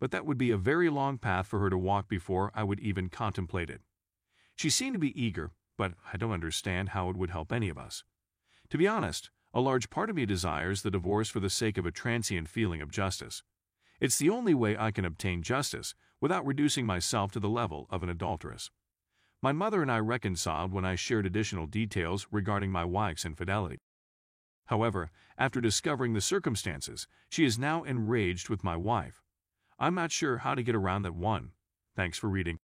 but 0.01 0.12
that 0.12 0.25
would 0.25 0.38
be 0.38 0.51
a 0.51 0.58
very 0.58 0.89
long 0.89 1.17
path 1.17 1.48
for 1.48 1.60
her 1.60 1.70
to 1.70 1.77
walk 1.77 2.10
before 2.10 2.51
I 2.53 2.65
would 2.65 2.82
even 2.82 3.08
contemplate 3.08 3.70
it. 3.70 3.79
She 4.53 4.70
seemed 4.70 4.96
to 4.96 5.00
be 5.00 5.17
eager, 5.17 5.51
but 5.84 5.96
I 6.13 6.16
don't 6.16 6.32
understand 6.32 6.90
how 6.90 7.10
it 7.10 7.18
would 7.18 7.32
help 7.32 7.52
any 7.52 7.68
of 7.68 7.78
us. 7.78 8.06
To 8.70 8.78
be 8.78 8.88
honest, 8.88 9.32
A 9.56 9.62
large 9.62 9.92
part 9.92 10.10
of 10.10 10.16
me 10.16 10.25
desires 10.25 10.82
the 10.82 10.90
divorce 10.90 11.30
for 11.30 11.40
the 11.40 11.50
sake 11.50 11.78
of 11.78 11.86
a 11.86 11.92
transient 11.92 12.50
feeling 12.50 12.82
of 12.82 12.92
justice. 12.92 13.44
It's 14.00 14.18
the 14.18 14.32
only 14.32 14.56
way 14.56 14.75
I 14.75 14.90
can 14.90 15.06
obtain 15.06 15.44
justice 15.44 15.94
without 16.20 16.46
reducing 16.46 16.86
myself 16.86 17.32
to 17.34 17.40
the 17.40 17.50
level 17.50 17.86
of 17.92 18.02
an 18.02 18.10
adulteress. 18.10 18.72
My 19.44 19.52
mother 19.52 19.82
and 19.82 19.92
I 19.92 20.00
reconciled 20.00 20.72
when 20.72 20.86
I 20.86 20.96
shared 20.96 21.25
additional 21.25 21.68
details 21.68 22.28
regarding 22.32 22.72
my 22.72 22.84
wife's 22.84 23.25
infidelity. 23.25 23.78
However, 24.68 25.12
after 25.38 25.62
discovering 25.62 26.13
the 26.13 26.22
circumstances, 26.22 27.08
she 27.30 27.46
is 27.46 27.60
now 27.60 27.84
enraged 27.84 28.50
with 28.50 28.63
my 28.63 28.75
wife. 28.75 29.22
I'm 29.78 29.94
not 29.94 30.12
sure 30.12 30.40
how 30.40 30.56
to 30.56 30.63
get 30.63 30.75
around 30.75 31.04
that 31.04 31.13
one. 31.13 31.52
Thanks 31.96 32.18
for 32.18 32.30
reading. 32.30 32.58